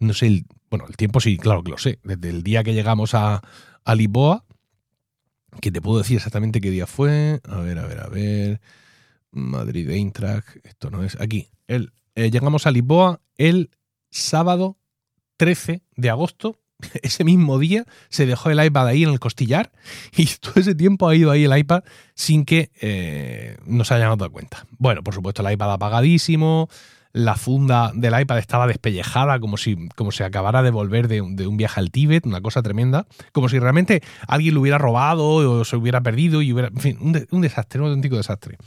no 0.00 0.14
sé, 0.14 0.44
bueno, 0.70 0.86
el 0.88 0.96
tiempo 0.96 1.20
sí, 1.20 1.36
claro 1.36 1.62
que 1.62 1.72
lo 1.72 1.78
sé. 1.78 1.98
Desde 2.02 2.30
el 2.30 2.42
día 2.42 2.64
que 2.64 2.72
llegamos 2.72 3.14
a, 3.14 3.42
a 3.84 3.94
Lisboa, 3.94 4.46
que 5.60 5.70
te 5.70 5.82
puedo 5.82 5.98
decir 5.98 6.16
exactamente 6.16 6.62
qué 6.62 6.70
día 6.70 6.86
fue. 6.86 7.40
A 7.44 7.58
ver, 7.58 7.78
a 7.78 7.86
ver, 7.86 8.00
a 8.00 8.08
ver. 8.08 8.60
Madrid 9.30 9.90
Eintracht, 9.90 10.56
esto 10.64 10.90
no 10.90 11.04
es. 11.04 11.20
Aquí. 11.20 11.50
El, 11.66 11.92
eh, 12.14 12.30
llegamos 12.30 12.66
a 12.66 12.70
Lisboa 12.70 13.20
el 13.36 13.70
sábado 14.10 14.78
13 15.42 15.82
de 15.96 16.08
agosto. 16.08 16.60
Ese 17.02 17.24
mismo 17.24 17.58
día 17.58 17.84
se 18.10 18.26
dejó 18.26 18.50
el 18.50 18.64
iPad 18.64 18.86
ahí 18.86 19.02
en 19.02 19.10
el 19.10 19.18
costillar 19.18 19.72
y 20.16 20.26
todo 20.26 20.52
ese 20.54 20.76
tiempo 20.76 21.08
ha 21.08 21.16
ido 21.16 21.32
ahí 21.32 21.42
el 21.42 21.58
iPad 21.58 21.82
sin 22.14 22.44
que 22.44 22.70
eh, 22.80 23.56
nos 23.66 23.90
hayamos 23.90 24.18
dado 24.18 24.30
cuenta. 24.30 24.64
Bueno, 24.78 25.02
por 25.02 25.14
supuesto, 25.14 25.44
el 25.44 25.52
iPad 25.52 25.72
apagadísimo, 25.72 26.68
la 27.12 27.34
funda 27.34 27.90
del 27.92 28.18
iPad 28.20 28.38
estaba 28.38 28.68
despellejada, 28.68 29.40
como 29.40 29.56
si 29.56 29.88
como 29.96 30.12
se 30.12 30.22
acabara 30.22 30.62
de 30.62 30.70
volver 30.70 31.08
de, 31.08 31.20
un 31.20 31.56
viaje 31.56 31.80
al 31.80 31.90
Tíbet, 31.90 32.24
una 32.24 32.40
cosa 32.40 32.62
tremenda, 32.62 33.06
como 33.32 33.48
si 33.48 33.58
realmente 33.58 34.00
alguien 34.28 34.54
lo 34.54 34.60
hubiera 34.60 34.78
robado 34.78 35.26
o 35.26 35.64
se 35.64 35.76
hubiera 35.76 36.00
perdido 36.02 36.40
y 36.40 36.52
hubiera, 36.52 36.68
en 36.68 36.80
fin, 36.80 36.98
un, 37.00 37.42
desastre, 37.42 37.80
un 37.80 37.88
auténtico 37.88 38.16
desastre. 38.16 38.58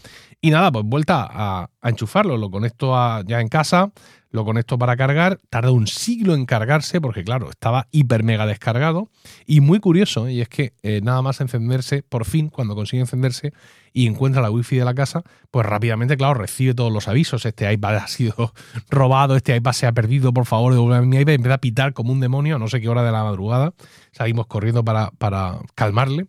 Y 0.42 0.52
nada, 0.52 0.74
pues 0.74 0.84
vuelta 0.86 1.26
a, 1.30 1.70
enchufarlo, 1.84 2.38
lo 2.38 2.52
conecto 2.52 2.94
ya 3.24 3.40
en 3.40 3.48
casa, 3.48 3.92
lo 4.36 4.46
conecto 4.46 4.78
para 4.78 4.96
cargar, 4.96 5.40
tarda 5.50 5.72
un 5.72 5.88
siglo 5.88 6.36
en 6.36 6.46
cargarse 6.46 7.02
porque 7.02 7.24
claro, 7.24 7.50
estaba 7.50 7.88
hiper 7.92 8.24
mega 8.24 8.46
descargado. 8.46 9.10
Y 9.46 9.62
muy 9.62 9.80
curioso, 9.80 10.30
y 10.30 10.42
es 10.42 10.50
que 10.50 10.74
eh, 10.84 11.02
nada 11.02 11.22
más 11.22 11.42
encenderse, 11.42 12.04
por 12.04 12.26
fin, 12.26 12.50
cuando 12.50 12.76
consigue 12.76 13.02
encenderse 13.02 13.54
y 13.94 14.08
encuentra 14.08 14.42
la 14.42 14.52
wifi 14.52 14.76
de 14.76 14.86
la 14.86 14.94
casa, 14.94 15.24
pues 15.50 15.66
rápidamente, 15.66 16.18
claro, 16.18 16.36
recibe 16.36 16.74
todos 16.74 16.92
los 16.92 17.08
avisos, 17.08 17.46
este 17.46 17.72
iPad 17.72 17.96
ha 18.04 18.08
sido 18.08 18.54
robado, 18.90 19.36
este 19.36 19.56
iPad 19.56 19.72
se 19.72 19.88
ha 19.88 19.94
perdido, 19.94 20.34
por 20.34 20.46
favor, 20.46 20.74
devuélveme 20.74 21.08
mi 21.08 21.18
iPad, 21.18 21.34
empieza 21.34 21.56
a 21.56 21.62
pitar 21.62 21.94
como 21.94 22.12
un 22.12 22.20
demonio, 22.20 22.60
no 22.60 22.68
sé 22.68 22.82
qué 22.82 22.90
hora 22.90 23.04
de 23.04 23.12
la 23.12 23.24
madrugada, 23.24 23.74
salimos 24.12 24.48
corriendo 24.48 24.84
para, 24.84 25.12
para 25.18 25.60
calmarle. 25.74 26.28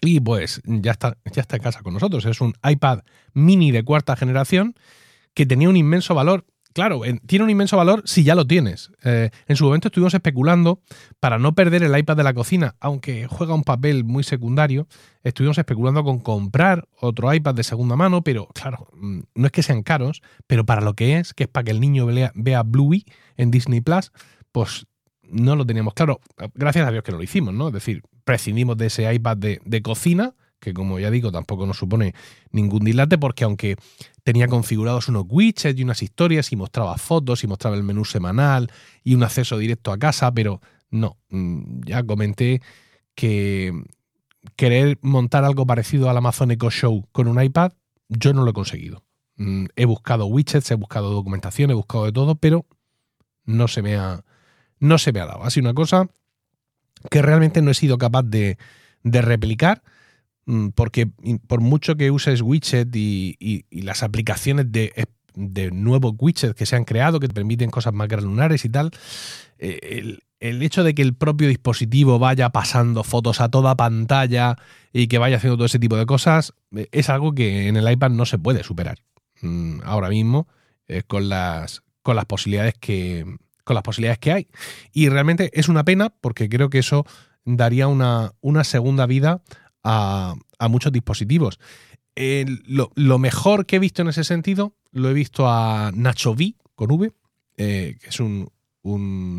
Y 0.00 0.20
pues 0.20 0.60
ya 0.64 0.92
está, 0.92 1.16
ya 1.32 1.42
está 1.42 1.56
en 1.56 1.62
casa 1.62 1.82
con 1.82 1.92
nosotros. 1.92 2.24
Es 2.24 2.40
un 2.40 2.54
iPad 2.62 3.00
mini 3.32 3.72
de 3.72 3.82
cuarta 3.82 4.14
generación 4.14 4.76
que 5.34 5.46
tenía 5.46 5.68
un 5.68 5.76
inmenso 5.76 6.14
valor 6.14 6.44
claro, 6.78 7.00
tiene 7.26 7.44
un 7.44 7.50
inmenso 7.50 7.76
valor 7.76 8.02
si 8.04 8.22
ya 8.22 8.36
lo 8.36 8.46
tienes. 8.46 8.92
Eh, 9.02 9.30
en 9.48 9.56
su 9.56 9.64
momento 9.64 9.88
estuvimos 9.88 10.14
especulando 10.14 10.80
para 11.18 11.36
no 11.36 11.52
perder 11.52 11.82
el 11.82 11.98
iPad 11.98 12.16
de 12.16 12.22
la 12.22 12.32
cocina, 12.32 12.76
aunque 12.78 13.26
juega 13.26 13.52
un 13.52 13.64
papel 13.64 14.04
muy 14.04 14.22
secundario. 14.22 14.86
Estuvimos 15.24 15.58
especulando 15.58 16.04
con 16.04 16.20
comprar 16.20 16.86
otro 17.00 17.34
iPad 17.34 17.56
de 17.56 17.64
segunda 17.64 17.96
mano, 17.96 18.22
pero 18.22 18.46
claro, 18.54 18.86
mm, 18.92 19.18
no 19.34 19.46
es 19.46 19.50
que 19.50 19.64
sean 19.64 19.82
caros, 19.82 20.22
pero 20.46 20.64
para 20.64 20.80
lo 20.80 20.94
que 20.94 21.18
es, 21.18 21.34
que 21.34 21.44
es 21.44 21.48
para 21.48 21.64
que 21.64 21.72
el 21.72 21.80
niño 21.80 22.06
vea, 22.06 22.62
Bluey 22.62 23.04
en 23.36 23.50
Disney 23.50 23.80
Plus, 23.80 24.12
pues 24.52 24.86
no 25.24 25.56
lo 25.56 25.66
teníamos 25.66 25.94
claro. 25.94 26.20
Gracias 26.54 26.86
a 26.86 26.92
Dios 26.92 27.02
que 27.02 27.10
lo 27.10 27.20
hicimos, 27.20 27.54
¿no? 27.54 27.66
Es 27.66 27.74
decir, 27.74 28.02
prescindimos 28.22 28.76
de 28.76 28.86
ese 28.86 29.12
iPad 29.12 29.36
de 29.36 29.82
cocina 29.82 30.36
que 30.60 30.74
como 30.74 30.98
ya 30.98 31.10
digo 31.10 31.30
tampoco 31.30 31.66
nos 31.66 31.78
supone 31.78 32.14
ningún 32.50 32.84
dilate 32.84 33.18
porque 33.18 33.44
aunque 33.44 33.76
tenía 34.24 34.48
configurados 34.48 35.08
unos 35.08 35.24
widgets 35.28 35.78
y 35.78 35.82
unas 35.82 36.02
historias 36.02 36.52
y 36.52 36.56
mostraba 36.56 36.96
fotos 36.98 37.44
y 37.44 37.46
mostraba 37.46 37.76
el 37.76 37.82
menú 37.82 38.04
semanal 38.04 38.70
y 39.04 39.14
un 39.14 39.22
acceso 39.22 39.58
directo 39.58 39.92
a 39.92 39.98
casa, 39.98 40.32
pero 40.32 40.60
no, 40.90 41.16
mm, 41.30 41.80
ya 41.86 42.02
comenté 42.02 42.60
que 43.14 43.72
querer 44.56 44.98
montar 45.02 45.44
algo 45.44 45.66
parecido 45.66 46.08
al 46.10 46.16
Amazon 46.16 46.50
Echo 46.50 46.70
Show 46.70 47.08
con 47.12 47.28
un 47.28 47.42
iPad, 47.42 47.72
yo 48.08 48.32
no 48.32 48.42
lo 48.42 48.50
he 48.50 48.54
conseguido. 48.54 49.04
Mm, 49.36 49.66
he 49.76 49.84
buscado 49.84 50.26
widgets, 50.26 50.70
he 50.70 50.74
buscado 50.74 51.10
documentación, 51.10 51.70
he 51.70 51.74
buscado 51.74 52.04
de 52.04 52.12
todo, 52.12 52.34
pero 52.34 52.66
no 53.44 53.68
se 53.68 53.82
me 53.82 53.96
ha, 53.96 54.24
no 54.78 54.98
se 54.98 55.12
me 55.12 55.20
ha 55.20 55.26
dado. 55.26 55.44
Ha 55.44 55.50
sido 55.50 55.66
una 55.66 55.74
cosa 55.74 56.08
que 57.10 57.22
realmente 57.22 57.62
no 57.62 57.70
he 57.70 57.74
sido 57.74 57.98
capaz 57.98 58.24
de, 58.24 58.58
de 59.02 59.22
replicar 59.22 59.82
porque 60.74 61.10
por 61.46 61.60
mucho 61.60 61.96
que 61.96 62.10
uses 62.10 62.40
widget 62.40 62.94
y, 62.94 63.64
las 63.70 64.02
aplicaciones 64.02 64.72
de, 64.72 65.08
de, 65.34 65.70
nuevos 65.70 66.14
widgets 66.18 66.54
que 66.54 66.66
se 66.66 66.76
han 66.76 66.84
creado 66.84 67.20
que 67.20 67.28
te 67.28 67.34
permiten 67.34 67.70
cosas 67.70 67.92
más 67.92 68.08
granulares 68.08 68.64
y 68.64 68.70
tal, 68.70 68.90
eh, 69.58 69.78
el, 69.82 70.22
el 70.40 70.62
hecho 70.62 70.84
de 70.84 70.94
que 70.94 71.02
el 71.02 71.14
propio 71.14 71.48
dispositivo 71.48 72.18
vaya 72.18 72.50
pasando 72.50 73.04
fotos 73.04 73.40
a 73.40 73.50
toda 73.50 73.76
pantalla 73.76 74.56
y 74.92 75.08
que 75.08 75.18
vaya 75.18 75.36
haciendo 75.36 75.56
todo 75.56 75.66
ese 75.66 75.78
tipo 75.78 75.96
de 75.96 76.06
cosas 76.06 76.54
eh, 76.74 76.88
es 76.92 77.10
algo 77.10 77.34
que 77.34 77.68
en 77.68 77.76
el 77.76 77.90
iPad 77.90 78.10
no 78.10 78.24
se 78.24 78.38
puede 78.38 78.64
superar 78.64 78.98
mm, 79.42 79.80
ahora 79.84 80.08
mismo 80.08 80.48
con, 81.06 81.28
las, 81.28 81.82
con, 82.02 82.16
las 82.16 82.24
posibilidades 82.24 82.72
que, 82.80 83.26
con 83.64 83.74
las 83.74 83.82
posibilidades 83.82 84.18
que 84.18 84.32
hay. 84.32 84.48
Y 84.90 85.10
realmente 85.10 85.50
es 85.52 85.68
una 85.68 85.84
pena 85.84 86.08
porque 86.22 86.48
creo 86.48 86.70
que 86.70 86.78
eso 86.78 87.04
daría 87.44 87.88
una, 87.88 88.32
una 88.40 88.64
segunda 88.64 89.04
vida 89.04 89.42
a, 89.84 90.34
muchos 90.68 90.92
dispositivos. 90.92 91.58
lo, 92.16 93.18
mejor 93.18 93.66
que 93.66 93.76
he 93.76 93.78
visto 93.78 94.02
en 94.02 94.08
ese 94.08 94.24
sentido 94.24 94.74
lo 94.92 95.10
he 95.10 95.14
visto 95.14 95.48
a 95.48 95.90
Nacho 95.94 96.32
V 96.32 96.54
con 96.74 96.90
V, 96.90 97.12
eh, 97.56 97.96
que 98.00 98.08
es 98.08 98.20
un, 98.20 98.50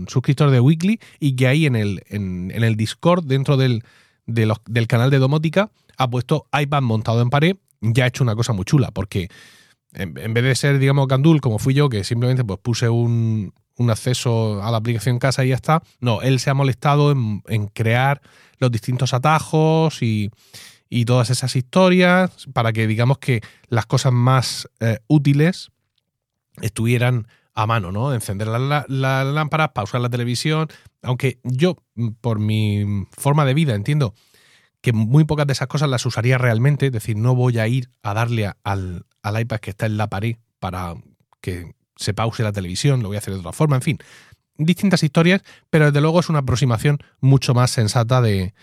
suscriptor 0.07 0.51
de 0.51 0.59
Weekly 0.59 0.99
y 1.19 1.35
que 1.35 1.47
ahí 1.47 1.65
en 1.65 1.75
el, 1.75 2.03
en, 2.07 2.51
el 2.51 2.75
Discord, 2.75 3.25
dentro 3.25 3.57
del, 3.57 3.83
del 4.27 4.87
canal 4.87 5.09
de 5.09 5.17
domótica, 5.17 5.71
ha 5.97 6.09
puesto 6.09 6.45
iPad 6.53 6.81
montado 6.81 7.21
en 7.21 7.29
pared. 7.29 7.57
Ya 7.81 8.03
ha 8.03 8.07
hecho 8.07 8.23
una 8.23 8.35
cosa 8.35 8.53
muy 8.53 8.65
chula, 8.65 8.91
porque 8.91 9.29
en, 9.93 10.13
vez 10.13 10.43
de 10.43 10.55
ser, 10.55 10.79
digamos, 10.79 11.07
Gandul, 11.07 11.41
como 11.41 11.59
fui 11.59 11.73
yo, 11.73 11.89
que 11.89 12.03
simplemente 12.03 12.43
pues 12.43 12.59
puse 12.59 12.89
un, 12.89 13.53
acceso 13.89 14.61
a 14.63 14.71
la 14.71 14.77
aplicación 14.77 15.19
casa 15.19 15.45
y 15.45 15.49
ya 15.49 15.55
está, 15.55 15.81
no, 15.99 16.21
él 16.21 16.39
se 16.39 16.49
ha 16.49 16.53
molestado 16.53 17.11
en, 17.11 17.67
crear 17.73 18.21
los 18.57 18.71
distintos 18.71 19.13
atajos 19.13 20.01
y, 20.01 20.31
todas 21.05 21.29
esas 21.29 21.55
historias 21.55 22.47
para 22.51 22.73
que, 22.73 22.87
digamos, 22.87 23.19
que 23.19 23.41
las 23.67 23.85
cosas 23.85 24.11
más 24.11 24.67
eh, 24.79 24.97
útiles 25.07 25.69
estuvieran 26.61 27.27
a 27.53 27.67
mano, 27.67 27.91
¿no? 27.91 28.13
Encender 28.13 28.47
las 28.47 28.85
la, 28.89 29.23
lámparas, 29.23 29.69
pausar 29.69 30.01
la 30.01 30.09
televisión. 30.09 30.67
Aunque 31.03 31.39
yo, 31.43 31.75
por 32.21 32.39
mi 32.39 33.05
forma 33.11 33.45
de 33.45 33.53
vida, 33.53 33.75
entiendo 33.75 34.13
que 34.81 34.93
muy 34.93 35.25
pocas 35.25 35.45
de 35.45 35.53
esas 35.53 35.67
cosas 35.67 35.89
las 35.89 36.05
usaría 36.05 36.37
realmente. 36.37 36.87
Es 36.87 36.91
decir, 36.91 37.17
no 37.17 37.35
voy 37.35 37.59
a 37.59 37.67
ir 37.67 37.89
a 38.01 38.13
darle 38.13 38.51
al, 38.63 39.05
al 39.21 39.41
iPad 39.41 39.59
que 39.59 39.71
está 39.71 39.85
en 39.85 39.97
la 39.97 40.07
pared 40.07 40.37
para 40.59 40.95
que 41.41 41.73
se 41.99 42.13
pause 42.13 42.43
la 42.43 42.51
televisión, 42.51 43.01
lo 43.01 43.09
voy 43.09 43.17
a 43.17 43.19
hacer 43.19 43.33
de 43.33 43.39
otra 43.39 43.51
forma, 43.51 43.75
en 43.75 43.81
fin. 43.81 43.97
Distintas 44.57 45.03
historias, 45.03 45.41
pero 45.69 45.85
desde 45.85 46.01
luego 46.01 46.19
es 46.19 46.29
una 46.29 46.39
aproximación 46.39 46.99
mucho 47.19 47.53
más 47.53 47.71
sensata 47.71 48.21
de, 48.21 48.53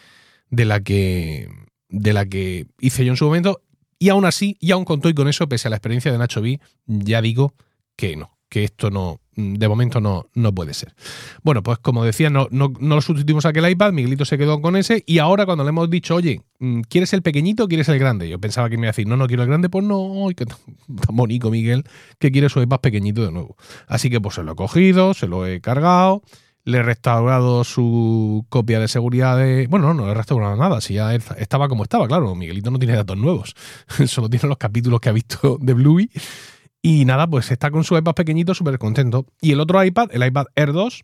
de 0.50 0.64
la 0.64 0.80
que 0.80 1.48
de 1.88 2.12
la 2.12 2.26
que 2.26 2.66
hice 2.80 3.04
yo 3.04 3.12
en 3.12 3.16
su 3.16 3.26
momento. 3.26 3.62
Y 3.98 4.10
aún 4.10 4.24
así, 4.24 4.56
y 4.60 4.72
aún 4.72 4.84
con 4.84 5.00
todo 5.00 5.10
y 5.10 5.14
con 5.14 5.28
eso, 5.28 5.48
pese 5.48 5.68
a 5.68 5.70
la 5.70 5.76
experiencia 5.76 6.12
de 6.12 6.18
Nacho 6.18 6.42
B, 6.42 6.60
ya 6.86 7.22
digo 7.22 7.54
que 7.96 8.16
no 8.16 8.35
que 8.56 8.64
esto 8.64 8.90
no, 8.90 9.20
de 9.34 9.68
momento 9.68 10.00
no, 10.00 10.30
no 10.32 10.54
puede 10.54 10.72
ser. 10.72 10.94
Bueno, 11.42 11.62
pues 11.62 11.76
como 11.76 12.02
decía, 12.06 12.30
no, 12.30 12.48
no, 12.50 12.72
no 12.80 12.94
lo 12.94 13.02
sustituimos 13.02 13.44
aquel 13.44 13.68
iPad, 13.68 13.92
Miguelito 13.92 14.24
se 14.24 14.38
quedó 14.38 14.62
con 14.62 14.76
ese 14.76 15.04
y 15.06 15.18
ahora 15.18 15.44
cuando 15.44 15.62
le 15.62 15.68
hemos 15.68 15.90
dicho, 15.90 16.14
oye, 16.14 16.40
mm, 16.58 16.80
¿quieres 16.88 17.12
el 17.12 17.20
pequeñito 17.20 17.64
o 17.64 17.68
quieres 17.68 17.90
el 17.90 17.98
grande? 17.98 18.30
Yo 18.30 18.40
pensaba 18.40 18.70
que 18.70 18.78
me 18.78 18.84
iba 18.84 18.88
a 18.88 18.92
decir, 18.92 19.06
no, 19.06 19.18
no 19.18 19.26
quiero 19.26 19.42
el 19.42 19.50
grande, 19.50 19.68
pues 19.68 19.84
no, 19.84 20.26
qué 20.34 20.46
tan, 20.46 20.56
bonito 20.86 21.50
Miguel, 21.50 21.84
que 22.18 22.32
quiere 22.32 22.48
su 22.48 22.62
iPad 22.62 22.80
pequeñito 22.80 23.26
de 23.26 23.30
nuevo. 23.30 23.58
Así 23.88 24.08
que 24.08 24.22
pues 24.22 24.36
se 24.36 24.42
lo 24.42 24.52
he 24.52 24.56
cogido, 24.56 25.12
se 25.12 25.26
lo 25.26 25.46
he 25.46 25.60
cargado, 25.60 26.22
le 26.64 26.78
he 26.78 26.82
restaurado 26.82 27.62
su 27.62 28.46
copia 28.48 28.80
de 28.80 28.88
seguridad 28.88 29.36
de... 29.36 29.66
Bueno, 29.66 29.88
no, 29.88 29.92
no 29.92 30.06
le 30.06 30.12
he 30.12 30.14
restaurado 30.14 30.56
nada, 30.56 30.80
si 30.80 30.94
ya 30.94 31.14
estaba 31.14 31.68
como 31.68 31.82
estaba, 31.82 32.08
claro, 32.08 32.34
Miguelito 32.34 32.70
no 32.70 32.78
tiene 32.78 32.96
datos 32.96 33.18
nuevos, 33.18 33.54
solo 34.06 34.30
tiene 34.30 34.48
los 34.48 34.56
capítulos 34.56 34.98
que 35.00 35.10
ha 35.10 35.12
visto 35.12 35.58
de 35.60 35.74
Bluey 35.74 36.10
y 36.88 37.04
nada, 37.04 37.26
pues 37.26 37.50
está 37.50 37.72
con 37.72 37.82
su 37.82 37.96
iPad 37.96 38.14
pequeñito 38.14 38.54
súper 38.54 38.78
contento. 38.78 39.26
Y 39.40 39.50
el 39.50 39.58
otro 39.58 39.82
iPad, 39.82 40.06
el 40.12 40.24
iPad 40.24 40.46
Air 40.54 40.72
2, 40.72 41.02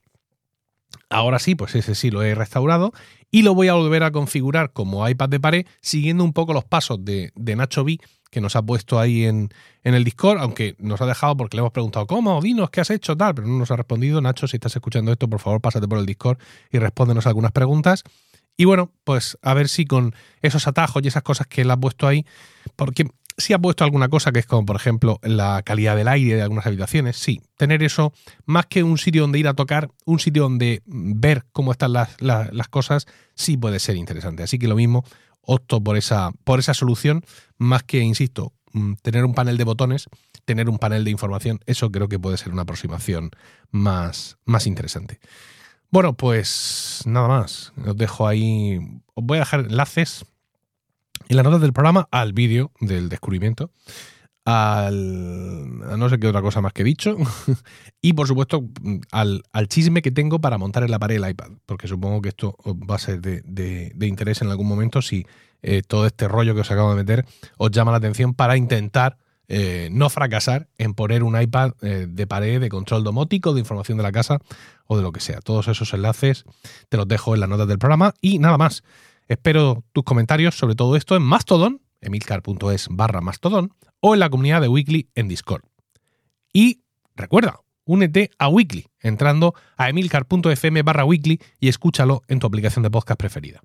ahora 1.11 1.41
sí, 1.41 1.57
pues 1.57 1.75
ese 1.75 1.97
sí 1.97 2.13
lo 2.13 2.23
he 2.23 2.37
restaurado 2.37 2.93
y 3.33 3.43
lo 3.43 3.53
voy 3.57 3.67
a 3.67 3.75
volver 3.75 4.05
a 4.05 4.13
configurar 4.13 4.73
como 4.73 5.09
iPad 5.09 5.29
de 5.29 5.41
pared, 5.41 5.67
siguiendo 5.81 6.23
un 6.23 6.35
poco 6.35 6.53
los 6.53 6.63
pasos 6.65 7.05
de, 7.05 7.33
Nacho 7.35 7.83
B, 7.83 7.99
que 8.31 8.41
nos 8.41 8.55
ha 8.55 8.63
puesto 8.63 9.01
ahí 9.01 9.25
en, 9.25 9.49
en, 9.83 9.95
el 9.95 10.05
Discord, 10.05 10.39
aunque 10.39 10.77
nos 10.79 11.01
ha 11.01 11.07
dejado 11.07 11.37
porque 11.37 11.57
le 11.57 11.63
hemos 11.63 11.73
preguntado, 11.73 12.07
¿cómo? 12.07 12.41
Dinos, 12.41 12.71
¿qué 12.71 12.81
has 12.81 12.91
hecho? 12.91 13.17
Tal, 13.17 13.35
pero 13.35 13.49
no 13.49 13.59
nos 13.59 13.73
ha 13.73 13.77
respondido. 13.77 14.21
Nacho, 14.21 14.47
si 14.47 14.59
estás 14.59 14.77
escuchando 14.77 15.11
esto, 15.11 15.29
por 15.29 15.41
favor, 15.41 15.61
pásate 15.61 15.89
por 15.89 15.99
el 15.99 16.07
Discord 16.07 16.39
y 16.71 16.79
respóndenos 16.79 17.27
algunas 17.27 17.51
preguntas. 17.51 18.05
Y 18.57 18.67
bueno, 18.67 18.93
pues 19.03 19.37
a 19.43 19.55
ver 19.55 19.69
si 19.69 19.85
con 19.85 20.15
esos 20.43 20.69
atajos 20.69 21.03
y 21.03 21.09
esas 21.09 21.25
cosas 21.25 21.49
que 21.49 21.63
él 21.63 21.71
ha 21.73 21.77
puesto 21.77 22.07
ahí, 22.07 22.25
porque 22.77 23.07
si 23.43 23.53
ha 23.53 23.59
puesto 23.59 23.85
alguna 23.85 24.09
cosa 24.09 24.33
que 24.33 24.39
es 24.39 24.47
como, 24.47 24.65
por 24.65 24.77
ejemplo, 24.77 25.19
la 25.23 25.63
calidad 25.63 25.97
del 25.97 26.09
aire 26.09 26.37
de 26.37 26.43
algunas 26.43 26.67
habitaciones. 26.67 27.17
Sí, 27.17 27.41
tener 27.57 27.83
eso, 27.83 28.13
más 28.47 28.67
que 28.67 28.83
un 28.83 28.99
sitio 28.99 29.23
donde 29.23 29.39
ir 29.39 29.49
a 29.49 29.55
tocar, 29.55 29.91
un 30.05 30.19
sitio 30.19 30.45
donde 30.45 30.83
ver 30.87 31.45
cómo 31.53 31.73
están 31.73 31.93
las, 31.93 32.17
cosas, 32.71 33.07
sí 33.35 33.57
puede 33.57 33.79
ser 33.79 33.97
interesante. 33.97 34.43
Así 34.43 34.59
que 34.59 34.69
lo 34.69 34.77
mismo, 34.77 35.05
opto 35.43 35.83
por 35.83 35.97
esa, 35.97 36.31
por 36.45 36.59
esa 36.59 36.75
solución, 36.75 37.25
más 37.59 37.83
que, 37.83 37.99
insisto, 38.01 38.53
mm, 38.73 38.95
tener 39.03 39.25
un 39.25 39.35
panel 39.35 39.59
de 39.59 39.65
botones, 39.65 40.07
tener 40.45 40.69
un 40.69 40.79
panel 40.79 41.05
de 41.05 41.11
información, 41.11 41.61
eso 41.67 41.91
creo 41.91 42.09
que 42.09 42.19
puede 42.19 42.37
ser 42.37 42.53
una 42.53 42.63
aproximación 42.63 43.31
más, 43.71 44.39
más 44.45 44.67
interesante. 44.67 45.21
Bueno, 45.91 46.15
pues 46.15 47.03
nada 47.05 47.29
más. 47.29 47.75
Os 47.87 47.97
dejo 47.97 48.27
ahí. 48.27 48.79
Os 49.13 49.25
voy 49.27 49.37
a 49.37 49.41
dejar 49.41 49.61
enlaces 49.61 50.25
en 51.29 51.37
las 51.37 51.45
notas 51.45 51.61
del 51.61 51.73
programa 51.73 52.09
al 52.11 52.33
vídeo 52.33 52.73
del 52.81 53.09
descubrimiento, 53.09 53.71
al, 54.45 55.79
no 55.99 56.09
sé 56.09 56.19
qué 56.19 56.27
otra 56.27 56.43
cosa 56.43 56.61
más 56.61 56.73
que 56.73 56.83
he 56.83 56.85
dicho, 56.85 57.17
y 58.01 58.13
por 58.13 58.27
supuesto 58.27 58.65
al, 59.11 59.43
chisme 59.69 60.03
que 60.03 60.11
tengo 60.11 60.41
para 60.41 60.59
montar 60.59 60.83
en 60.83 60.91
la 60.91 60.99
pared 60.99 61.17
el 61.17 61.31
iPad, 61.31 61.53
porque 61.67 61.89
supongo 61.89 62.23
que 62.23 62.31
esto 62.31 62.57
va 62.67 62.97
a 62.97 62.99
ser 62.99 63.21
de, 63.21 63.95
interés 64.01 64.43
en 64.43 64.49
algún 64.49 64.67
momento 64.67 65.03
si 65.03 65.27
eh, 65.63 65.83
todo 65.87 66.07
este 66.07 66.27
rollo 66.27 66.55
que 66.55 66.63
os 66.63 66.71
acabo 66.71 66.91
de 66.91 66.97
meter 66.97 67.25
os 67.57 67.71
llama 67.71 67.93
la 67.93 67.99
atención 67.99 68.35
para 68.35 68.57
intentar 68.57 69.17
eh, 69.55 69.91
no 69.93 70.09
fracasar 70.09 70.69
en 70.79 70.95
poner 70.95 71.23
un 71.23 71.39
iPad 71.39 71.73
eh, 71.83 72.07
de 72.09 72.27
pared 72.27 72.61
de 72.61 72.69
control 72.69 73.05
domótico, 73.05 73.53
de 73.53 73.61
información 73.61 73.99
de 73.99 74.03
la 74.03 74.11
casa 74.11 74.39
o 74.87 74.97
de 74.97 75.03
lo 75.03 75.13
que 75.13 75.21
sea. 75.21 75.41
Todos 75.41 75.69
esos 75.69 75.93
enlaces 75.93 76.45
te 76.89 76.97
los 76.97 77.07
dejo 77.07 77.35
en 77.35 77.41
las 77.41 77.49
notas 77.49 77.69
del 77.69 77.79
programa 77.79 78.15
y 78.21 78.39
nada 78.39 78.57
más. 78.57 78.83
Espero 79.33 79.83
tus 79.95 80.05
comentarios 80.05 80.59
sobre 80.59 80.75
todo 80.75 80.95
esto 80.95 81.17
en 81.17 81.23
Mastodon, 81.23 81.81
emilcar.es 82.03 82.89
barra 82.91 83.23
Mastodon, 83.23 83.73
o 84.01 84.13
en 84.13 84.21
la 84.21 84.29
comunidad 84.29 84.61
de 84.61 84.69
Weekly 84.69 85.09
en 85.15 85.27
Discord. 85.27 85.63
Y 86.53 86.83
recuerda, 87.17 87.61
únete 87.87 88.31
a 88.39 88.49
Weekly 88.49 88.89
entrando 89.01 89.55
a 89.79 89.89
emilcar.fm 89.89 90.83
barra 90.83 91.07
Weekly 91.07 91.41
y 91.59 91.69
escúchalo 91.69 92.21
en 92.29 92.41
tu 92.41 92.47
aplicación 92.47 92.83
de 92.83 92.91
podcast 92.91 93.19
preferida. 93.19 93.63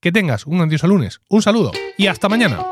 Que 0.00 0.10
tengas 0.10 0.44
un 0.44 0.56
grandioso 0.56 0.88
lunes, 0.88 1.20
un 1.28 1.40
saludo 1.40 1.70
y 1.96 2.08
hasta 2.08 2.28
mañana. 2.28 2.66